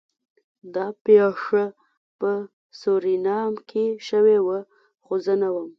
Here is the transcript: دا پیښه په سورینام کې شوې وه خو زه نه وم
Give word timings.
دا 0.75 0.85
پیښه 1.03 1.63
په 2.19 2.31
سورینام 2.81 3.53
کې 3.69 3.85
شوې 4.07 4.37
وه 4.45 4.59
خو 5.05 5.13
زه 5.25 5.33
نه 5.41 5.49
وم 5.53 5.69